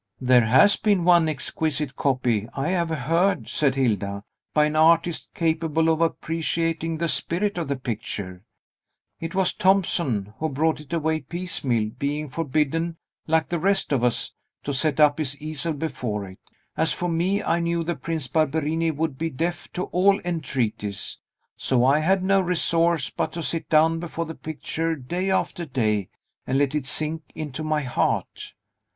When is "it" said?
9.19-9.35, 10.79-10.91, 16.27-16.39, 26.73-26.87